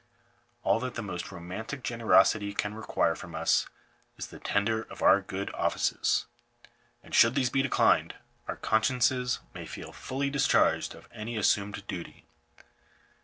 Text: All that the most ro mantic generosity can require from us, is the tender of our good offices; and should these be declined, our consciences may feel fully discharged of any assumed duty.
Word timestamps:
All 0.63 0.79
that 0.79 0.95
the 0.95 1.03
most 1.03 1.31
ro 1.31 1.39
mantic 1.39 1.83
generosity 1.83 2.55
can 2.55 2.73
require 2.73 3.13
from 3.13 3.35
us, 3.35 3.67
is 4.17 4.25
the 4.25 4.39
tender 4.39 4.81
of 4.81 5.03
our 5.03 5.21
good 5.21 5.53
offices; 5.53 6.25
and 7.03 7.13
should 7.13 7.35
these 7.35 7.51
be 7.51 7.61
declined, 7.61 8.15
our 8.47 8.55
consciences 8.55 9.41
may 9.53 9.67
feel 9.67 9.91
fully 9.91 10.31
discharged 10.31 10.95
of 10.95 11.07
any 11.11 11.37
assumed 11.37 11.85
duty. 11.85 12.25